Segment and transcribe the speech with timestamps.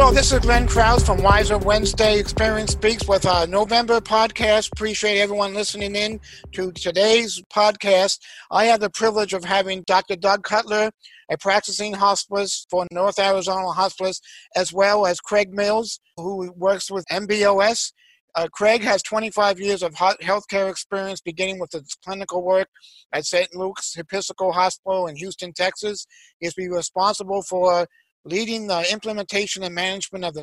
[0.00, 4.72] Hello, this is Glenn Krause from Wiser Wednesday Experience Speaks with our November podcast.
[4.72, 6.18] Appreciate everyone listening in
[6.52, 8.18] to today's podcast.
[8.50, 10.16] I have the privilege of having Dr.
[10.16, 10.90] Doug Cutler,
[11.30, 14.22] a practicing hospice for North Arizona Hospice,
[14.56, 17.92] as well as Craig Mills, who works with MBOS.
[18.34, 22.68] Uh, Craig has 25 years of healthcare experience, beginning with his clinical work
[23.12, 23.54] at St.
[23.54, 26.06] Luke's Episcopal Hospital in Houston, Texas.
[26.38, 27.86] He's been responsible for
[28.24, 30.42] leading the implementation and management of the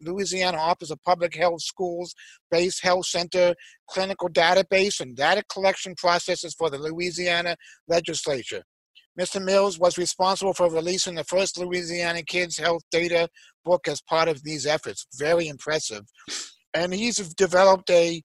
[0.00, 2.14] Louisiana Office of Public Health Schools
[2.50, 3.54] based health center
[3.90, 7.56] clinical database and data collection processes for the Louisiana
[7.86, 8.62] legislature.
[9.18, 9.44] Mr.
[9.44, 13.28] Mills was responsible for releasing the first Louisiana Kids Health Data
[13.64, 15.06] book as part of these efforts.
[15.14, 16.04] Very impressive.
[16.72, 18.22] And he's developed a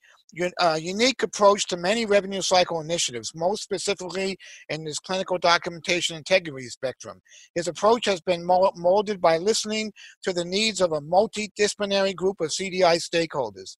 [0.59, 4.37] uh, unique approach to many revenue cycle initiatives, most specifically
[4.69, 7.21] in this clinical documentation integrity spectrum.
[7.55, 9.91] His approach has been molded by listening
[10.23, 13.77] to the needs of a multidisciplinary group of CDI stakeholders.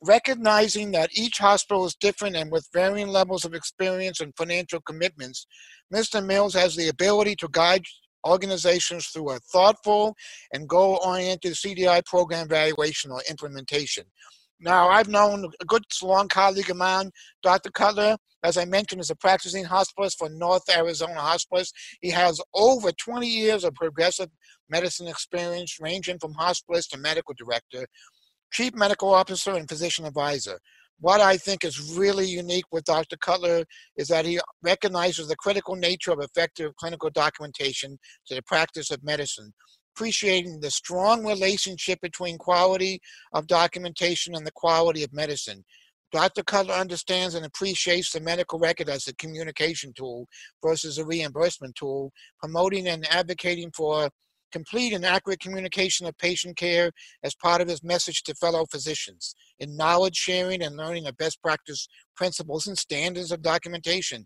[0.00, 5.46] Recognizing that each hospital is different and with varying levels of experience and financial commitments,
[5.92, 6.24] Mr.
[6.24, 7.82] Mills has the ability to guide
[8.26, 10.14] organizations through a thoughtful
[10.52, 14.04] and goal oriented CDI program evaluation or implementation.
[14.60, 17.10] Now, I've known a good long colleague of mine,
[17.42, 17.70] Dr.
[17.70, 21.72] Cutler, as I mentioned, is a practicing hospitalist for North Arizona Hospice.
[22.00, 24.30] He has over 20 years of progressive
[24.68, 27.86] medicine experience, ranging from hospitalist to medical director,
[28.52, 30.58] chief medical officer, and physician advisor.
[31.00, 33.16] What I think is really unique with Dr.
[33.16, 33.64] Cutler
[33.96, 39.04] is that he recognizes the critical nature of effective clinical documentation to the practice of
[39.04, 39.52] medicine
[39.98, 43.00] appreciating the strong relationship between quality
[43.32, 45.64] of documentation and the quality of medicine.
[46.12, 46.44] Dr.
[46.44, 50.28] Cutler understands and appreciates the medical record as a communication tool
[50.64, 54.08] versus a reimbursement tool, promoting and advocating for
[54.52, 56.92] complete and accurate communication of patient care
[57.24, 61.42] as part of his message to fellow physicians in knowledge sharing and learning of best
[61.42, 64.24] practice principles and standards of documentation.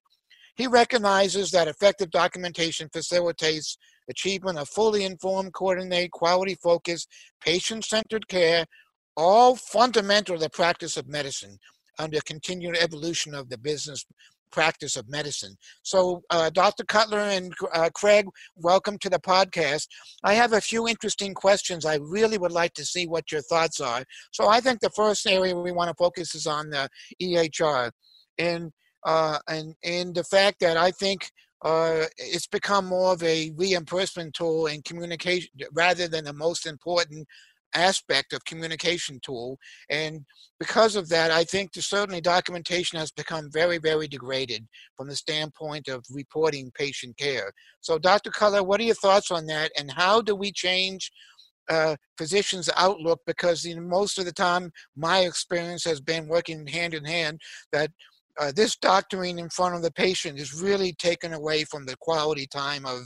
[0.55, 3.77] He recognizes that effective documentation facilitates
[4.11, 7.09] achievement of fully informed, coordinated, quality focused,
[7.41, 8.67] patient centered care,
[9.17, 11.59] all fundamental to the practice of medicine
[11.99, 14.05] under continued evolution of the business
[14.51, 15.57] practice of medicine.
[15.83, 16.85] So, uh, Dr.
[16.85, 19.89] Cutler and uh, Craig, welcome to the podcast.
[20.23, 21.87] I have a few interesting questions.
[21.87, 24.05] I really would like to see what your thoughts are.
[24.31, 26.89] So, I think the first area we want to focus is on the
[27.21, 27.91] EHR.
[28.39, 28.71] And
[29.05, 31.31] uh, and and the fact that I think
[31.65, 37.27] uh, it's become more of a reimbursement tool and communication rather than the most important
[37.75, 39.59] aspect of communication tool.
[39.89, 40.25] And
[40.63, 44.65] because of that i think certainly documentation has become very very degraded
[44.97, 47.51] from the standpoint of reporting patient care.
[47.81, 49.73] So dr Cutler what are your thoughts on that?
[49.77, 51.11] And how do we change
[51.69, 53.21] uh, physicians outlook?
[53.27, 57.41] Because you know, most of the time my experience has been working hand in hand
[57.73, 57.91] that
[58.41, 62.47] uh, this doctoring in front of the patient is really taken away from the quality
[62.47, 63.03] time of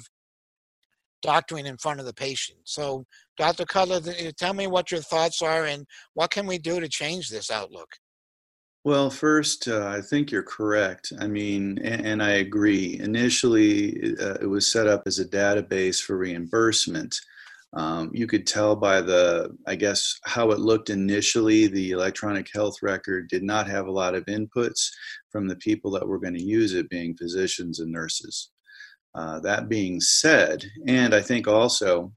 [1.23, 2.59] doctoring in front of the patient.
[2.65, 3.05] So,
[3.37, 3.65] Dr.
[3.65, 4.01] Cutler,
[4.39, 7.89] tell me what your thoughts are and what can we do to change this outlook?
[8.85, 11.13] Well, first, uh, I think you're correct.
[11.19, 13.01] I mean, and, and I agree.
[13.01, 17.17] Initially, uh, it was set up as a database for reimbursement.
[17.77, 21.67] Um, you could tell by the, I guess, how it looked initially.
[21.67, 24.89] The electronic health record did not have a lot of inputs
[25.31, 28.51] from the people that were going to use it, being physicians and nurses.
[29.15, 32.13] Uh, that being said, and I think also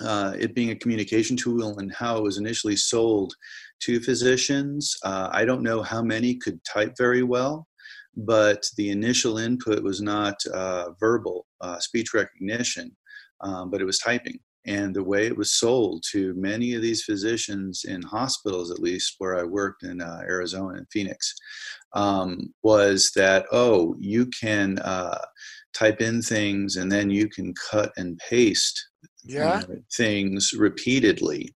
[0.00, 3.32] uh, it being a communication tool and how it was initially sold
[3.80, 7.68] to physicians, uh, I don't know how many could type very well,
[8.16, 12.96] but the initial input was not uh, verbal uh, speech recognition,
[13.42, 17.04] um, but it was typing and the way it was sold to many of these
[17.04, 21.34] physicians in hospitals at least where i worked in uh, arizona and phoenix
[21.94, 25.18] um, was that oh you can uh,
[25.72, 28.88] type in things and then you can cut and paste
[29.24, 29.62] yeah.
[29.96, 31.54] things repeatedly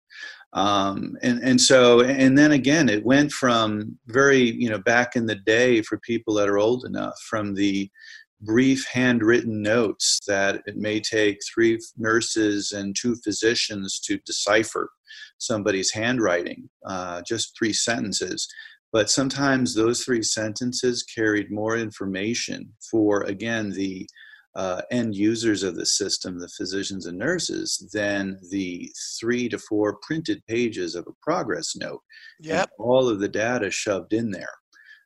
[0.55, 5.27] um, and and so and then again it went from very you know back in
[5.27, 7.91] the day for people that are old enough from the
[8.41, 14.91] brief handwritten notes that it may take three nurses and two physicians to decipher
[15.39, 18.49] somebody's handwriting, uh, just three sentences.
[18.93, 24.09] But sometimes those three sentences carried more information for, again, the
[24.55, 28.91] uh, end users of the system, the physicians and nurses, than the
[29.21, 32.01] three to four printed pages of a progress note.
[32.41, 32.71] Yep.
[32.79, 34.55] all of the data shoved in there.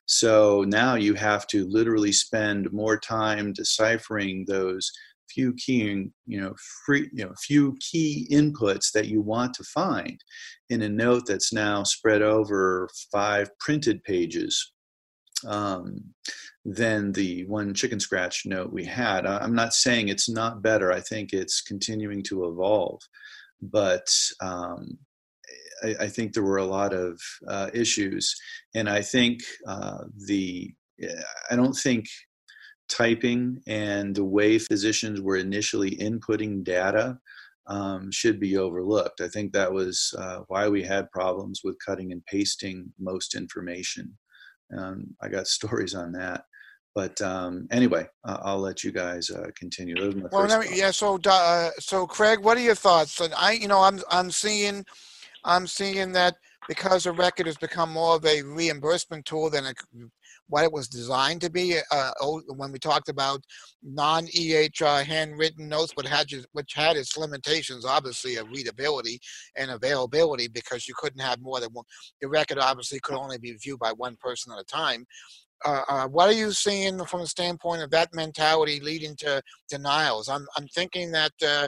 [0.05, 4.91] So now you have to literally spend more time deciphering those
[5.29, 6.53] few key you know
[6.85, 10.23] free you know few key inputs that you want to find
[10.69, 14.73] in a note that's now spread over five printed pages
[15.47, 16.03] um,
[16.65, 19.25] than the one chicken scratch note we had.
[19.25, 20.91] I'm not saying it's not better.
[20.91, 23.01] I think it's continuing to evolve,
[23.61, 24.07] but
[24.41, 24.97] um,
[25.83, 28.35] I, I, think there were a lot of uh, issues,
[28.75, 30.73] and I think uh, the
[31.51, 32.05] I don't think
[32.89, 37.17] typing and the way physicians were initially inputting data
[37.67, 39.21] um, should be overlooked.
[39.21, 44.17] I think that was uh, why we had problems with cutting and pasting most information.
[44.77, 46.43] Um, I got stories on that.
[46.95, 49.95] But um, anyway, uh, I'll let you guys uh, continue.
[50.31, 50.91] well, yeah.
[50.91, 53.19] So, uh, so Craig, what are your thoughts?
[53.19, 54.85] And I, you know, I'm I'm seeing,
[55.45, 56.35] I'm seeing that
[56.67, 59.73] because the record has become more of a reimbursement tool than a
[60.47, 61.77] what it was designed to be.
[61.91, 62.11] Uh,
[62.55, 63.43] when we talked about
[63.81, 69.19] non-EH uh, handwritten notes, but had which had its limitations, obviously of readability
[69.57, 71.85] and availability, because you couldn't have more than one.
[72.21, 75.05] The record obviously could only be viewed by one person at a time.
[75.65, 80.29] Uh, uh, what are you seeing from the standpoint of that mentality leading to denials?
[80.29, 81.67] I'm I'm thinking that uh,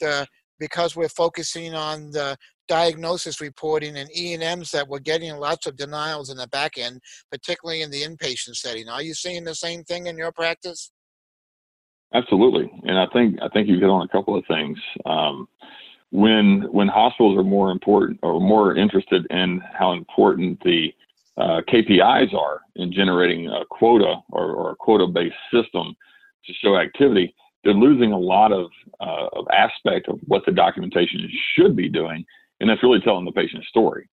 [0.00, 0.26] the
[0.58, 2.36] because we're focusing on the
[2.72, 6.98] diagnosis reporting and E&Ms that we're getting lots of denials in the back end,
[7.30, 8.88] particularly in the inpatient setting.
[8.88, 10.90] Are you seeing the same thing in your practice?
[12.14, 14.78] Absolutely, and I think I think you hit on a couple of things.
[15.04, 15.46] Um,
[16.12, 20.94] when when hospitals are more important or more interested in how important the
[21.36, 25.94] uh, KPIs are in generating a quota or, or a quota-based system
[26.46, 27.34] to show activity,
[27.64, 28.70] they're losing a lot of,
[29.00, 32.24] uh, of aspect of what the documentation should be doing
[32.62, 34.08] and that's really telling the patient's story.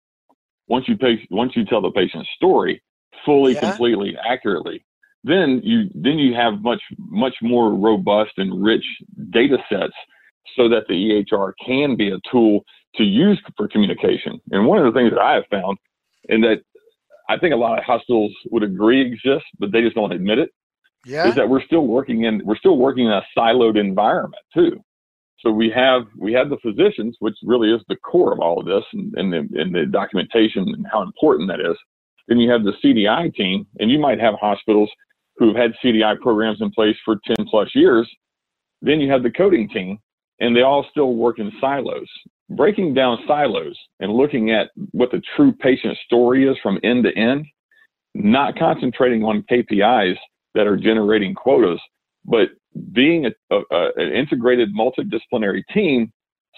[0.67, 2.81] Once you pay, once you tell the patient's story
[3.25, 3.59] fully, yeah.
[3.59, 4.85] completely, accurately,
[5.23, 8.85] then you then you have much much more robust and rich
[9.31, 9.93] data sets
[10.55, 12.63] so that the EHR can be a tool
[12.95, 14.39] to use for communication.
[14.51, 15.77] And one of the things that I have found,
[16.29, 16.61] and that
[17.27, 20.51] I think a lot of hospitals would agree exists, but they just don't admit it,
[21.03, 21.27] yeah.
[21.27, 24.83] is that we're still working in we're still working in a siloed environment too.
[25.45, 28.65] So we have we have the physicians, which really is the core of all of
[28.65, 31.77] this, and, and, the, and the documentation and how important that is.
[32.27, 34.89] Then you have the CDI team, and you might have hospitals
[35.37, 38.09] who've had CDI programs in place for 10 plus years.
[38.81, 39.99] Then you have the coding team,
[40.39, 42.07] and they all still work in silos.
[42.49, 47.15] Breaking down silos and looking at what the true patient story is from end to
[47.15, 47.45] end,
[48.15, 50.15] not concentrating on KPIs
[50.55, 51.81] that are generating quotas,
[52.23, 52.49] but
[52.91, 56.11] being a, a, a, an integrated multidisciplinary team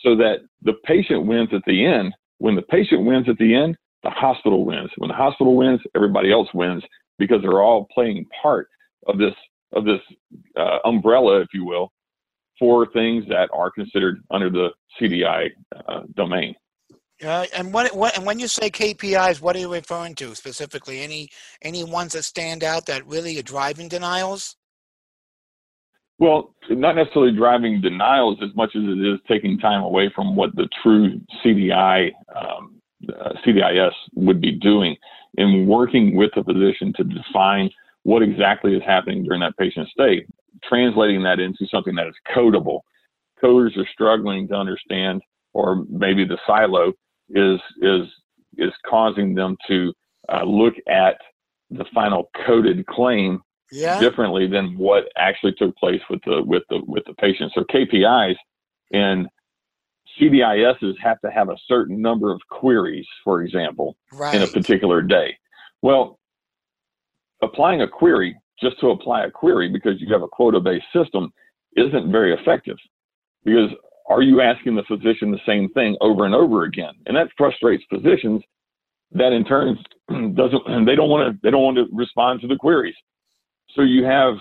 [0.04, 2.14] so that the patient wins at the end.
[2.40, 4.90] When the patient wins at the end, the hospital wins.
[4.98, 6.84] When the hospital wins, everybody else wins
[7.18, 8.68] because they're all playing part
[9.08, 9.34] of this
[9.74, 10.00] of this
[10.56, 11.92] uh, umbrella, if you will,
[12.58, 15.50] for things that are considered under the CDI
[15.88, 16.56] uh, domain.
[17.24, 21.02] Uh, and what, what and when you say KPIs, what are you referring to specifically?
[21.02, 21.30] Any
[21.64, 24.56] any ones that stand out that really are driving denials?
[26.20, 30.56] Well, not necessarily driving denials as much as it is taking time away from what
[30.56, 34.96] the true CDI um, uh, CDIS would be doing
[35.38, 37.70] in working with the physician to define
[38.04, 40.26] what exactly is happening during that patient stay,
[40.64, 42.80] translating that into something that is codable.
[43.44, 45.22] Coders are struggling to understand,
[45.54, 46.94] or maybe the silo
[47.30, 48.08] is is
[48.58, 49.94] is causing them to
[50.34, 51.18] uh, look at
[51.70, 54.00] the final coded claim yeah.
[54.00, 57.52] differently than what actually took place with the with the with the patient.
[57.56, 58.36] So KPIs
[58.92, 59.28] and
[60.20, 64.36] CDISs have to have a certain number of queries, for example, right.
[64.36, 65.38] in a particular day.
[65.82, 66.20] Well,
[67.42, 71.32] applying a query just to apply a query because you have a quota-based system
[71.76, 72.78] isn't very effective
[73.46, 73.70] because
[74.10, 76.94] are you asking the physician the same thing over and over again?
[77.06, 78.42] And that frustrates physicians
[79.12, 79.78] that in turn
[80.10, 82.96] doesn't and they don't want to they don't want to respond to the queries.
[83.78, 84.36] So you have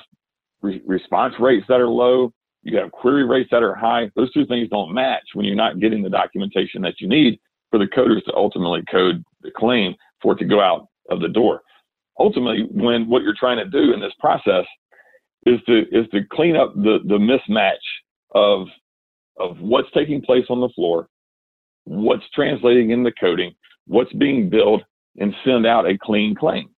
[0.63, 4.11] re- response rates that are low, you have query rates that are high.
[4.17, 7.39] Those two things don't match when you're not getting the documentation that you need
[7.71, 11.29] for the coders to ultimately code the claim for it to go out of the
[11.29, 11.63] door.
[12.19, 14.65] Ultimately, when what you're trying to do in this process
[15.45, 17.75] is to is to clean up the the mismatch
[18.35, 18.67] of
[19.39, 21.09] of what's taking place on the floor,
[21.85, 23.55] what's translating in the coding,
[23.87, 24.83] what's being billed,
[25.19, 26.71] and send out a clean claim.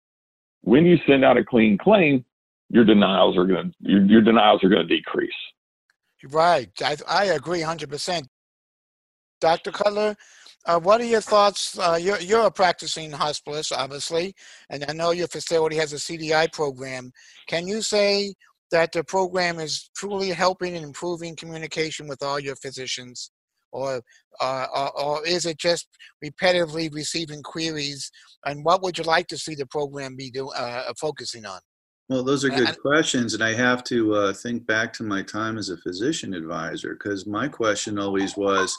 [0.61, 2.25] When you send out a clean claim,
[2.69, 5.31] your denials are going to your, your denials are going to decrease.
[6.29, 8.23] Right, I, I agree 100%.
[9.39, 9.71] Dr.
[9.71, 10.15] Cutler,
[10.65, 11.77] uh, what are your thoughts?
[11.77, 14.33] Uh, you're, you're a practicing hospitalist, obviously,
[14.69, 17.11] and I know your facility has a CDI program.
[17.47, 18.33] Can you say
[18.71, 23.31] that the program is truly helping and improving communication with all your physicians?
[23.71, 24.01] Or,
[24.41, 25.87] uh, or, is it just
[26.23, 28.09] repetitively receiving queries?
[28.45, 31.59] And what would you like to see the program be do, uh, focusing on?
[32.09, 35.57] Well, those are good questions, and I have to uh, think back to my time
[35.57, 38.77] as a physician advisor because my question always was,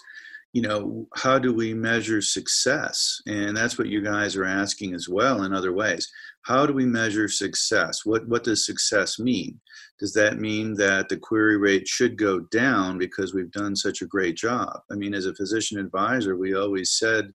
[0.55, 3.21] you know, how do we measure success?
[3.27, 6.11] And that's what you guys are asking as well in other ways.
[6.47, 8.07] How do we measure success?
[8.07, 9.61] What what does success mean?
[9.99, 14.07] Does that mean that the query rate should go down because we've done such a
[14.07, 14.81] great job?
[14.91, 17.31] I mean, as a physician advisor, we always said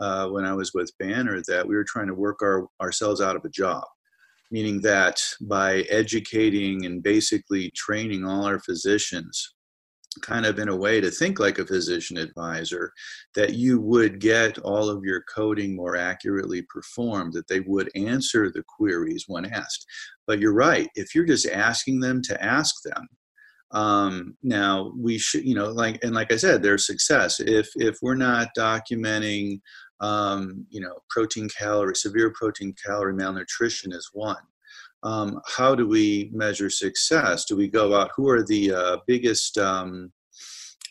[0.00, 3.36] uh, when I was with Banner that we were trying to work our, ourselves out
[3.36, 3.84] of a job
[4.50, 9.54] meaning that by educating and basically training all our physicians
[10.22, 12.90] kind of in a way to think like a physician advisor
[13.34, 18.50] that you would get all of your coding more accurately performed that they would answer
[18.50, 19.84] the queries when asked.
[20.26, 23.06] But you're right if you're just asking them to ask them
[23.72, 27.40] um, now we should you know like and like i said their success.
[27.40, 29.60] If if we're not documenting
[30.00, 34.42] um, you know, protein calorie, severe protein calorie malnutrition is one.
[35.02, 37.44] Um, how do we measure success?
[37.44, 38.10] Do we go out?
[38.16, 39.58] Who are the uh, biggest?
[39.58, 40.12] Um,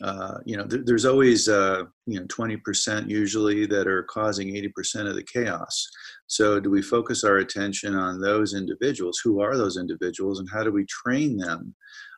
[0.01, 5.07] uh, you know, th- there's always uh, you know 20% usually that are causing 80%
[5.07, 5.87] of the chaos.
[6.27, 9.21] So, do we focus our attention on those individuals?
[9.23, 11.75] Who are those individuals, and how do we train them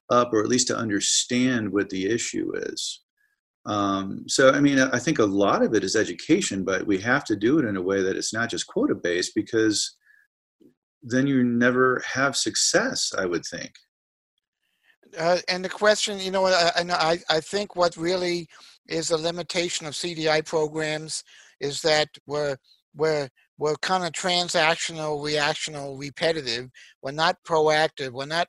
[0.10, 3.02] up, or at least to understand what the issue is?
[3.68, 7.26] Um, so, I mean, I think a lot of it is education, but we have
[7.26, 9.98] to do it in a way that it's not just quota based because
[11.04, 13.74] then you never have success, I would think.
[15.18, 18.48] Uh, and the question, you know, I, I, I think what really
[18.88, 21.24] is a limitation of CDI programs
[21.60, 22.56] is that we're,
[22.96, 26.70] we're, we're kind of transactional, reactional, repetitive.
[27.02, 28.12] We're not proactive.
[28.12, 28.48] We're not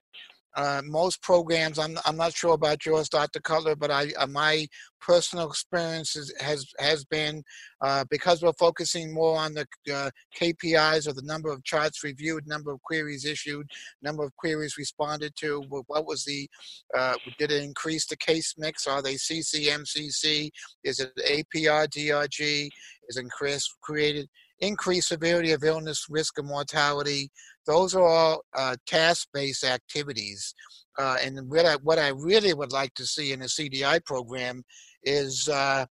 [0.57, 3.40] uh, most programs, I'm, I'm not sure about yours, Dr.
[3.40, 4.67] Cutler, but I, uh, my
[5.00, 7.43] personal experience is, has has been
[7.81, 12.47] uh, because we're focusing more on the uh, KPIs or the number of charts reviewed,
[12.47, 13.67] number of queries issued,
[14.02, 15.62] number of queries responded to.
[15.69, 16.49] What was the
[16.97, 18.87] uh, did it increase the case mix?
[18.87, 20.50] Are they CCMCC?
[20.83, 22.69] Is it APR DRG?
[23.09, 23.25] Is it
[23.81, 24.28] created
[24.61, 27.31] increased severity of illness, risk of mortality.
[27.67, 30.55] Those are all uh, task-based activities.
[30.99, 34.65] Uh, and what I, what I really would like to see in a CDI program
[35.05, 35.87] is uh,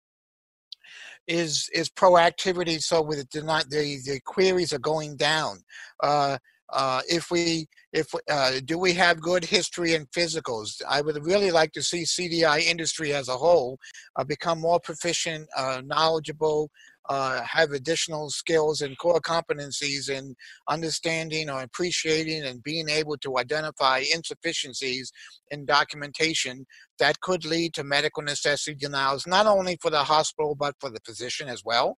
[1.27, 2.81] is is proactivity.
[2.81, 5.59] So with the the the queries are going down.
[6.01, 6.37] Uh,
[6.73, 11.49] uh, if we if uh, do we have good history and physicals i would really
[11.49, 13.77] like to see cdi industry as a whole
[14.17, 16.69] uh, become more proficient uh, knowledgeable
[17.09, 20.35] uh, have additional skills and core competencies in
[20.67, 25.11] understanding or appreciating and being able to identify insufficiencies
[25.51, 26.65] in documentation
[26.99, 30.99] that could lead to medical necessity denials, not only for the hospital, but for the
[31.05, 31.97] physician as well.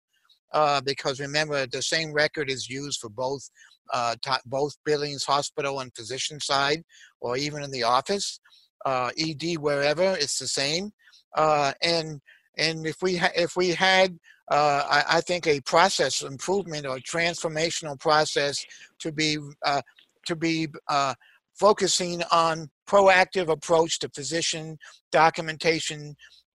[0.53, 3.49] Uh, because remember, the same record is used for both
[3.93, 6.83] uh, both Billings hospital and physician side,
[7.21, 8.39] or even in the office,
[8.85, 10.91] uh, ED wherever, it's the same.
[11.35, 12.21] Uh, and
[12.57, 14.17] and if we ha- if we had
[14.49, 18.65] uh, I, I, think a process improvement or transformational process
[18.99, 19.81] to be uh,
[20.25, 21.13] to be uh,
[21.59, 24.77] focusing on proactive approach to physician
[25.11, 26.15] documentation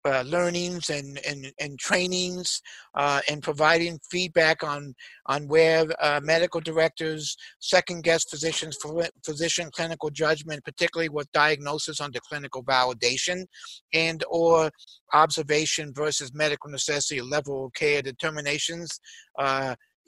[0.07, 2.61] uh, learnings and, and, and trainings
[2.95, 4.93] uh, and providing feedback on,
[5.25, 8.77] on where uh, medical directors second guess physicians
[9.25, 13.45] physician clinical judgment, particularly with diagnosis under clinical validation
[13.93, 14.71] and or
[15.13, 18.99] observation versus medical necessity level of care determinations.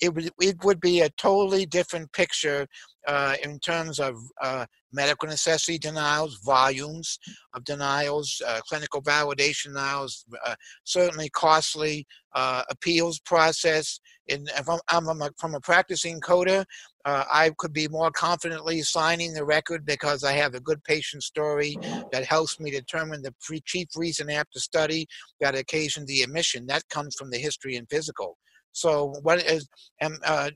[0.01, 2.67] It would, it would be a totally different picture
[3.07, 7.19] uh, in terms of uh, medical necessity denials, volumes
[7.53, 13.99] of denials, uh, clinical validation denials, uh, certainly costly uh, appeals process.
[14.27, 16.65] In, from, I'm a, from a practicing coder,
[17.05, 21.23] uh, I could be more confidently signing the record because I have a good patient
[21.23, 21.77] story
[22.11, 23.33] that helps me determine the
[23.65, 25.07] chief reason after study
[25.39, 26.67] that occasioned the admission.
[26.67, 28.37] That comes from the history and physical.
[28.71, 29.67] So, what is,
[30.01, 30.51] um, uh,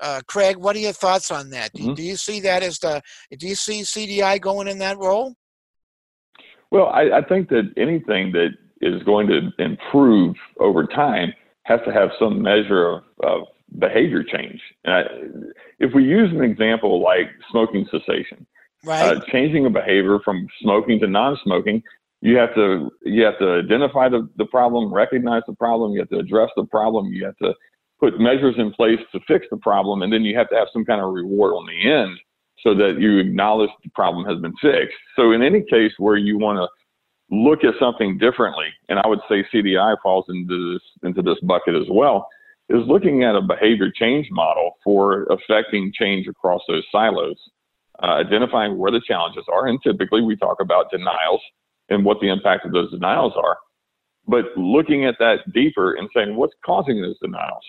[0.00, 1.72] uh, Craig, what are your thoughts on that?
[1.72, 1.94] Mm-hmm.
[1.94, 3.02] Do, you see that as the,
[3.38, 5.34] do you see CDI going in that role?
[6.70, 11.32] Well, I, I think that anything that is going to improve over time
[11.64, 13.42] has to have some measure of, of
[13.78, 14.60] behavior change.
[14.86, 15.02] I,
[15.78, 18.46] if we use an example like smoking cessation,
[18.84, 19.16] right.
[19.16, 21.82] uh, changing a behavior from smoking to non-smoking,
[22.20, 26.08] you have to you have to identify the, the problem, recognize the problem, you have
[26.10, 27.54] to address the problem, you have to
[28.00, 30.84] put measures in place to fix the problem, and then you have to have some
[30.84, 32.18] kind of reward on the end
[32.62, 34.96] so that you acknowledge the problem has been fixed.
[35.16, 36.68] So in any case where you want to
[37.34, 41.74] look at something differently, and I would say CDI falls into this into this bucket
[41.74, 42.26] as well,
[42.68, 47.36] is looking at a behavior change model for affecting change across those silos,
[48.02, 51.40] uh, identifying where the challenges are, and typically we talk about denials
[51.88, 53.56] and what the impact of those denials are,
[54.26, 57.64] but looking at that deeper and saying what's causing those denials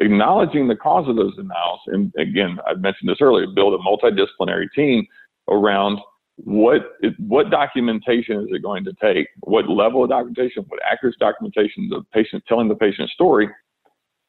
[0.00, 1.80] acknowledging the cause of those denials.
[1.86, 5.06] And again, I mentioned this earlier, build a multidisciplinary team
[5.48, 5.98] around
[6.36, 9.28] what what documentation is it going to take?
[9.40, 10.64] What level of documentation?
[10.68, 11.88] What accurate documentation?
[11.90, 13.48] The patient telling the patient story,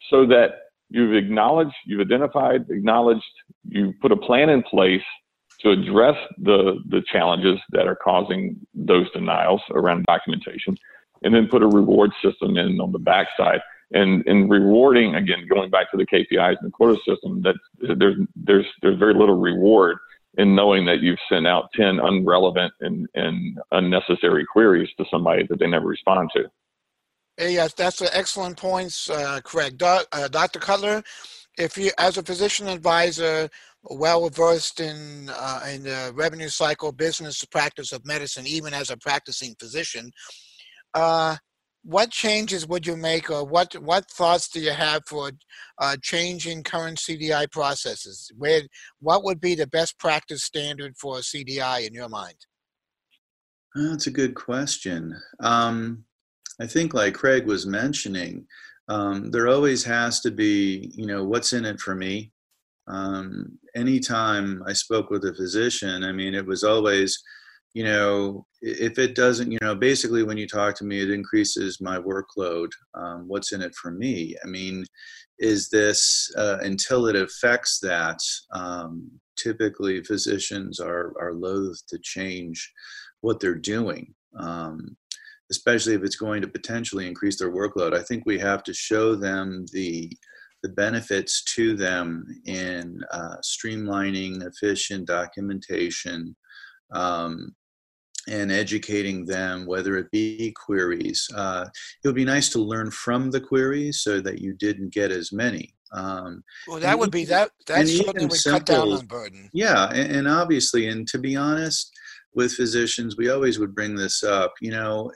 [0.10, 0.50] so that
[0.90, 3.24] you've acknowledged, you've identified, acknowledged,
[3.64, 5.04] you put a plan in place
[5.63, 10.77] to address the the challenges that are causing those denials around documentation,
[11.24, 13.62] and then put a reward system in on the backside
[13.94, 17.56] and in rewarding again going back to the KPIs and the quota system that
[17.98, 19.98] there's there's there's very little reward
[20.38, 25.60] in knowing that you've sent out 10 unrelevant and, and unnecessary queries to somebody that
[25.60, 26.46] they never respond to.
[27.36, 29.77] Hey, yes, that's an excellent points, uh, Craig.
[29.77, 30.60] Do, uh, Dr.
[30.60, 31.03] Cutler,
[31.58, 33.50] if you, as a physician advisor,
[33.84, 38.98] well versed in uh, in the revenue cycle business practice of medicine, even as a
[38.98, 40.12] practicing physician,
[40.94, 41.36] uh,
[41.84, 45.32] what changes would you make or what what thoughts do you have for
[45.80, 48.32] uh, changing current CDI processes?
[48.38, 48.62] Where
[49.00, 52.36] what would be the best practice standard for CDI in your mind?
[53.74, 55.16] That's a good question.
[55.40, 56.04] Um,
[56.60, 58.46] I think, like Craig was mentioning,
[58.88, 62.32] um, there always has to be, you know, what's in it for me.
[62.88, 67.22] Um, anytime I spoke with a physician, I mean, it was always,
[67.74, 71.80] you know, if it doesn't, you know, basically when you talk to me, it increases
[71.82, 72.70] my workload.
[72.94, 74.36] Um, what's in it for me?
[74.44, 74.86] I mean,
[75.40, 78.20] is this uh, until it affects that?
[78.54, 82.72] Um, typically, physicians are are loath to change
[83.22, 84.96] what they're doing, um,
[85.50, 87.96] especially if it's going to potentially increase their workload.
[87.96, 90.12] I think we have to show them the
[90.64, 96.36] the benefits to them in uh, streamlining efficient documentation
[96.94, 97.56] um,
[98.28, 101.28] and educating them, whether it be queries.
[101.36, 101.66] Uh,
[102.04, 105.32] it would be nice to learn from the queries so that you didn't get as
[105.32, 105.74] many.
[105.94, 107.52] Um, well, that would be that.
[107.68, 109.50] That's something simple, cut down on burden.
[109.54, 111.92] Yeah, and, and obviously, and to be honest,
[112.34, 114.54] with physicians, we always would bring this up.
[114.62, 115.12] You know,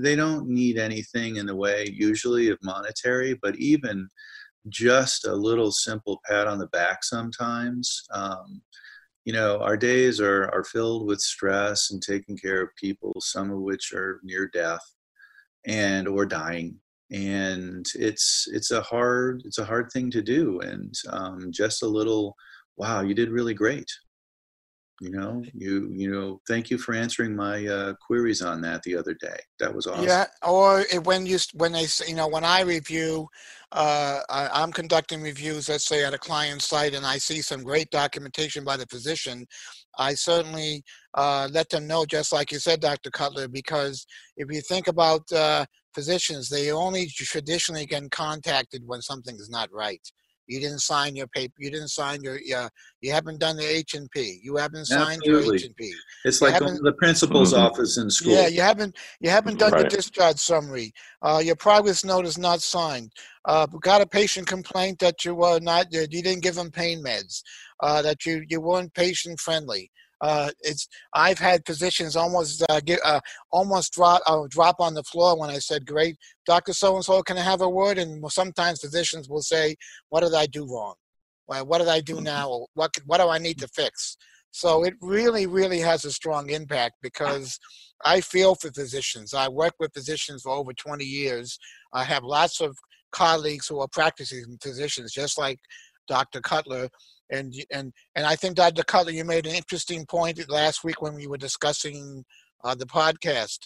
[0.00, 4.08] they don't need anything in the way usually of monetary, but even
[4.68, 8.04] just a little simple pat on the back sometimes.
[8.12, 8.62] Um,
[9.24, 13.50] you know our days are are filled with stress and taking care of people some
[13.50, 14.82] of which are near death
[15.66, 16.76] and or dying
[17.12, 21.86] and it's it's a hard it's a hard thing to do and um, just a
[21.86, 22.34] little
[22.76, 23.90] wow you did really great
[25.02, 28.96] you know you you know thank you for answering my uh, queries on that the
[28.96, 29.36] other day.
[29.58, 30.04] That was awesome.
[30.04, 33.26] yeah or when you when they you know when i review
[33.72, 37.64] uh, I, am conducting reviews let's say at a client site and i see some
[37.64, 39.44] great documentation by the physician
[39.98, 40.84] i certainly
[41.14, 45.22] uh, let them know just like you said dr cutler because if you think about
[45.32, 50.12] uh, physicians they only traditionally get contacted when something is not right
[50.52, 51.54] you didn't sign your paper.
[51.58, 52.38] You didn't sign your.
[52.54, 52.68] Uh,
[53.00, 54.38] you haven't done the H and P.
[54.42, 55.46] You haven't signed Absolutely.
[55.46, 55.94] your H and P.
[56.24, 57.62] It's you like going to the principal's mm-hmm.
[57.62, 58.32] office in school.
[58.32, 58.96] Yeah, you haven't.
[59.20, 59.88] You haven't done right.
[59.88, 60.92] the discharge summary.
[61.22, 63.10] Uh, your progress note is not signed.
[63.46, 65.86] Uh, got a patient complaint that you were not.
[65.90, 67.42] You didn't give them pain meds.
[67.80, 69.90] Uh, that you you weren't patient friendly.
[70.22, 75.02] Uh, it's I've had physicians almost uh, get uh, almost drop uh, drop on the
[75.02, 78.24] floor when I said, "Great, Doctor So and So, can I have a word?" And
[78.30, 79.76] sometimes physicians will say,
[80.10, 80.94] "What did I do wrong?
[81.46, 82.24] What did I do mm-hmm.
[82.24, 82.66] now?
[82.74, 84.16] What what do I need to fix?"
[84.52, 87.58] So it really, really has a strong impact because
[88.04, 89.32] I feel for physicians.
[89.34, 91.58] I work with physicians for over 20 years.
[91.94, 92.76] I have lots of
[93.12, 95.58] colleagues who are practicing physicians, just like
[96.06, 96.40] Dr.
[96.42, 96.88] Cutler,
[97.32, 98.84] and and and I think Dr.
[98.84, 102.24] Cutler, you made an interesting point last week when we were discussing
[102.62, 103.58] the podcast.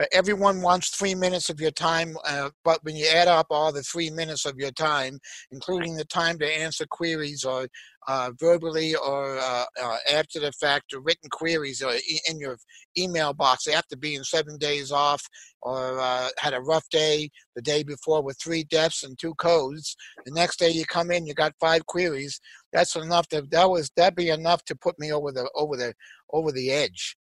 [0.00, 3.72] Uh, everyone wants three minutes of your time, uh, but when you add up all
[3.72, 5.20] the three minutes of your time,
[5.52, 7.68] including the time to answer queries or
[8.08, 12.58] uh, verbally or uh, uh, after the fact or written queries or e- in your
[12.98, 15.22] email box after being seven days off
[15.62, 19.96] or uh, had a rough day the day before with three deaths and two codes.
[20.26, 22.40] The next day you come in, you got five queries.
[22.72, 25.94] That's enough to that was that be enough to put me over the over the
[26.32, 27.16] over the edge.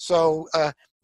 [0.00, 0.46] So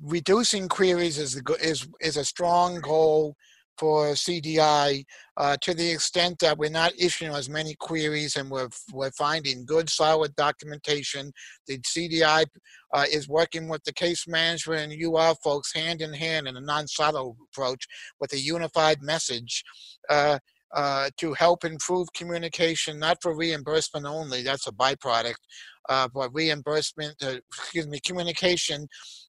[0.03, 3.35] reducing queries is, is, is a strong goal
[3.79, 5.05] for CDI
[5.37, 9.67] uh, to the extent that we're not issuing as many queries and we're, we're finding
[9.67, 11.31] good solid documentation.
[11.67, 12.47] The CDI
[12.95, 16.61] uh, is working with the case management and UR folks hand in hand in a
[16.61, 17.87] non-silo approach
[18.19, 19.63] with a unified message.
[20.09, 20.39] Uh,
[20.75, 25.37] uh, to help improve communication, not for reimbursement only, that's a byproduct,
[25.89, 28.87] uh, but reimbursement, uh, excuse me, communication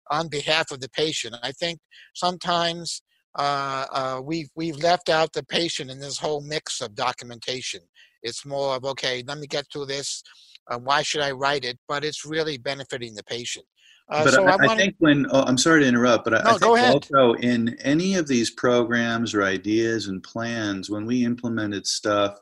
[0.10, 1.36] on behalf of the patient.
[1.44, 1.80] I think
[2.14, 3.02] sometimes
[3.38, 7.82] uh, uh, we've we've left out the patient in this whole mix of documentation.
[8.24, 10.24] It's more of okay, let me get through this.
[10.70, 11.78] Uh, why should I write it?
[11.88, 13.66] But it's really benefiting the patient.
[14.10, 14.72] Uh, but so I, I, wanna...
[14.72, 18.16] I, think when oh, I'm sorry to interrupt, but no, I, think also in any
[18.16, 22.40] of these programs or ideas and plans, when we implemented stuff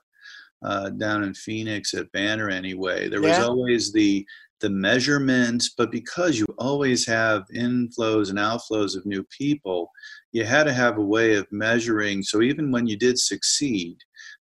[0.66, 3.40] uh, down in Phoenix at Banner anyway, there yeah.
[3.40, 4.26] was always the
[4.62, 9.92] the measurements, but because you always have inflows and outflows of new people,
[10.32, 12.24] you had to have a way of measuring.
[12.24, 13.98] So even when you did succeed,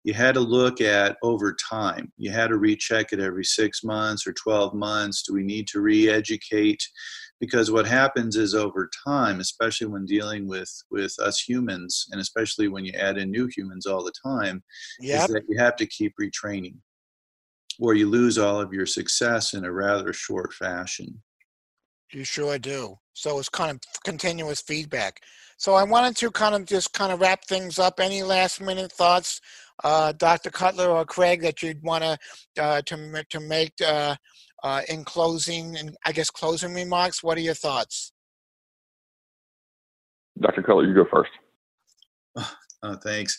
[0.03, 2.13] you had to look at over time.
[2.17, 5.23] You had to recheck it every six months or 12 months.
[5.23, 6.83] Do we need to re educate?
[7.41, 12.69] Because what happens is over time, especially when dealing with, with us humans, and especially
[12.69, 14.63] when you add in new humans all the time,
[15.01, 15.23] yep.
[15.23, 16.75] is that you have to keep retraining
[17.81, 21.23] or you lose all of your success in a rather short fashion.
[22.13, 22.97] You sure do.
[23.15, 25.21] So it's kind of continuous feedback.
[25.57, 28.01] So I wanted to kind of just kind of wrap things up.
[28.01, 29.41] Any last minute thoughts,
[29.85, 30.51] uh, Dr.
[30.51, 32.19] Cutler or Craig, that you'd want to
[32.61, 34.17] uh, to to make uh,
[34.63, 37.23] uh, in closing and I guess closing remarks?
[37.23, 38.13] What are your thoughts?
[40.41, 40.63] Dr.
[40.63, 41.31] Cutler, you go first.
[42.83, 43.39] Oh, thanks.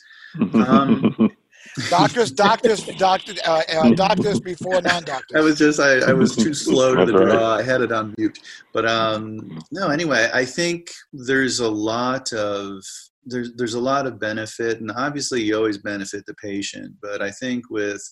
[0.53, 1.31] Um,
[1.89, 5.36] doctors, doctors, doctor, uh, uh, doctors before non-doctors.
[5.36, 7.55] I was just, I, I was too slow to the draw.
[7.55, 8.38] I had it on mute,
[8.71, 9.89] but um, no.
[9.89, 12.84] Anyway, I think there's a lot of
[13.25, 16.95] there's there's a lot of benefit, and obviously you always benefit the patient.
[17.01, 18.03] But I think with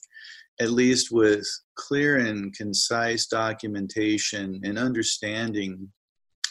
[0.59, 1.45] at least with
[1.75, 5.89] clear and concise documentation and understanding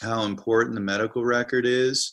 [0.01, 2.11] how important the medical record is,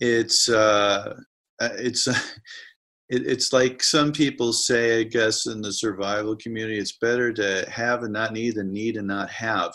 [0.00, 1.14] it's uh,
[1.60, 2.06] it's
[3.08, 7.68] it, it's like some people say, I guess, in the survival community, it's better to
[7.70, 9.72] have and not need than need and not have.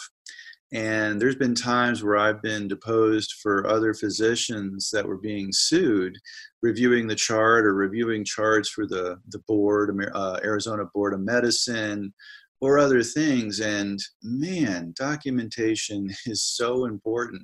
[0.74, 6.18] And there's been times where I've been deposed for other physicians that were being sued,
[6.62, 12.14] reviewing the chart or reviewing charts for the, the board, uh, Arizona Board of Medicine,
[12.60, 13.60] or other things.
[13.60, 17.44] And man, documentation is so important,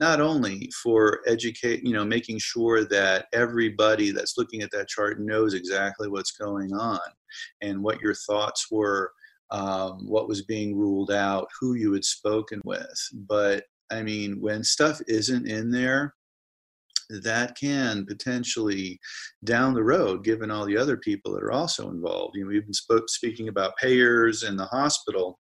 [0.00, 5.20] not only for educate, you know, making sure that everybody that's looking at that chart
[5.20, 7.00] knows exactly what's going on
[7.60, 9.12] and what your thoughts were,
[9.50, 13.08] um, what was being ruled out, who you had spoken with.
[13.28, 16.14] But I mean, when stuff isn't in there,
[17.10, 18.98] that can potentially
[19.44, 22.64] down the road given all the other people that are also involved you know we've
[22.64, 25.38] been spoke, speaking about payers and the hospital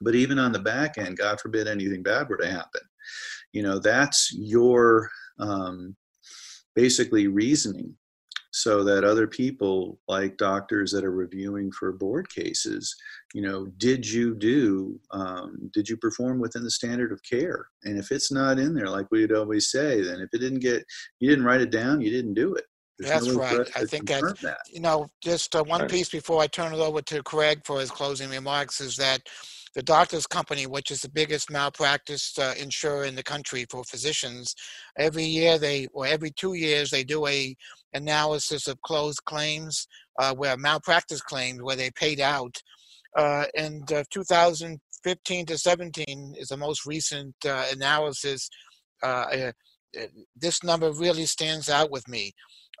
[0.00, 2.80] but even on the back end god forbid anything bad were to happen
[3.52, 5.96] you know that's your um,
[6.74, 7.94] basically reasoning
[8.56, 12.94] so that other people like doctors that are reviewing for board cases
[13.34, 17.98] you know did you do um, did you perform within the standard of care and
[17.98, 20.84] if it's not in there like we'd always say then if it didn't get
[21.18, 22.64] you didn't write it down you didn't do it
[22.96, 23.68] There's That's no right.
[23.74, 25.90] I think that, that, you know, just uh, one right.
[25.90, 29.20] piece before I turn it over to Craig for his closing remarks is that
[29.74, 34.54] the Doctors Company, which is the biggest malpractice uh, insurer in the country for physicians,
[34.98, 37.56] every year they, or every two years, they do a
[37.92, 39.86] analysis of closed claims,
[40.18, 42.62] uh, where malpractice claims where they paid out.
[43.16, 48.48] Uh, and uh, 2015 to 17 is the most recent uh, analysis.
[49.02, 49.52] Uh,
[50.36, 52.32] this number really stands out with me.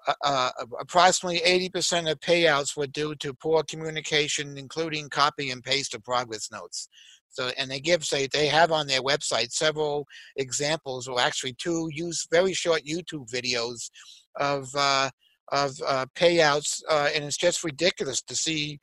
[0.06, 5.94] Uh, uh approximately 80% of payouts were due to poor communication, including copy and paste
[5.94, 6.88] of progress notes.
[7.28, 11.88] So, and they give, say, they have on their website several examples, or actually two
[11.92, 13.90] use very short YouTube videos
[14.36, 15.10] of uh,
[15.52, 18.78] of uh, payouts, uh, and it's just ridiculous to see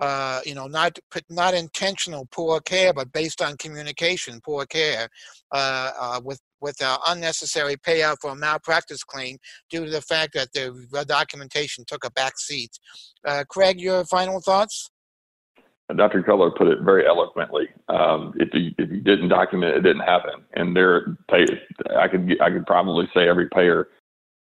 [0.00, 5.08] uh, you know, not not intentional poor care, but based on communication, poor care,
[5.52, 6.20] uh,
[6.60, 9.38] with with unnecessary payout for a malpractice claim
[9.70, 12.78] due to the fact that the documentation took a back seat.
[13.26, 14.90] Uh, Craig, your final thoughts?
[15.96, 16.22] Dr.
[16.22, 17.68] Cutler put it very eloquently.
[17.88, 20.44] Um, if, you, if you didn't document it, it didn't happen.
[20.54, 23.88] And there, I could I could probably say every payer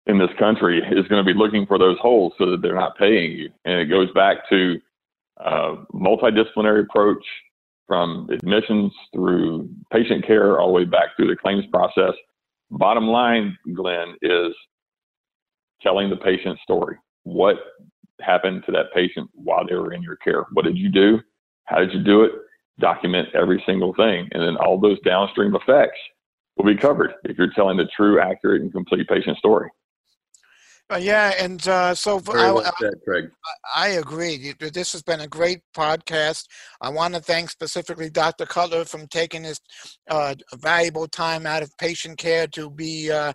[0.07, 2.99] in this country is going to be looking for those holes so that they're not
[2.99, 3.51] paying you.
[3.65, 4.81] And it goes back to
[5.45, 7.25] uh, multidisciplinary approach
[7.87, 12.12] from admissions through patient care all the way back through the claims process.
[12.70, 14.53] Bottom line, Glenn, is
[15.81, 16.96] telling the patient's story.
[17.22, 17.57] What
[18.20, 20.46] happened to that patient while they were in your care?
[20.53, 21.20] What did you do?
[21.64, 22.33] How did you do it?
[22.79, 24.29] Document every single thing.
[24.33, 25.99] And then all those downstream effects
[26.57, 29.70] will be covered if you're telling the true, accurate, and complete patient story.
[30.92, 32.94] Uh, yeah, and uh, so I, well said.
[33.75, 34.55] I, I agree.
[34.61, 36.44] This has been a great podcast.
[36.81, 38.46] I want to thank specifically Dr.
[38.46, 39.61] Cutler from taking his
[40.09, 43.33] uh, valuable time out of patient care to be uh,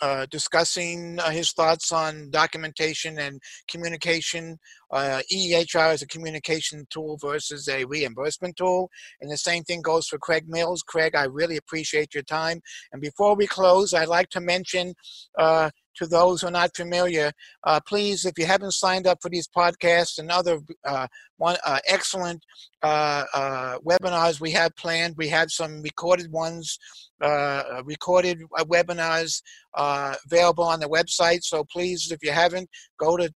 [0.00, 4.58] uh, discussing uh, his thoughts on documentation and communication.
[4.92, 8.90] Uh, EHR is a communication tool versus a reimbursement tool.
[9.20, 10.82] And the same thing goes for Craig Mills.
[10.82, 12.60] Craig, I really appreciate your time.
[12.92, 14.94] And before we close, I'd like to mention
[15.38, 17.32] uh, to those who are not familiar,
[17.64, 21.78] uh, please, if you haven't signed up for these podcasts and other uh, one, uh,
[21.86, 22.44] excellent
[22.82, 26.78] uh, uh, webinars we have planned, we have some recorded ones,
[27.20, 29.42] uh, recorded webinars
[29.74, 31.42] available on the website.
[31.42, 33.30] So please, if you haven't, go to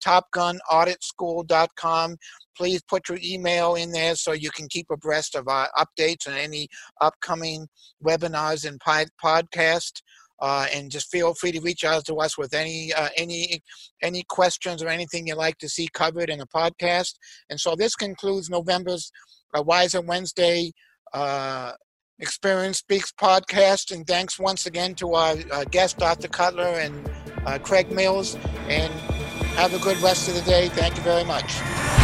[2.57, 6.35] Please put your email in there so you can keep abreast of our updates and
[6.35, 6.67] any
[6.99, 7.67] upcoming
[8.03, 10.01] webinars and podcast.
[10.41, 13.61] Uh, and just feel free to reach out to us with any uh, any
[14.01, 17.13] any questions or anything you'd like to see covered in a podcast.
[17.51, 19.11] And so this concludes November's
[19.55, 20.71] uh, Wiser Wednesday
[21.13, 21.73] uh,
[22.19, 23.91] Experience Speaks podcast.
[23.93, 26.27] And thanks once again to our uh, guest, Dr.
[26.27, 27.09] Cutler and
[27.45, 28.37] uh, Craig Mills.
[28.67, 28.93] And
[29.55, 30.69] have a good rest of the day.
[30.69, 32.00] Thank you very much.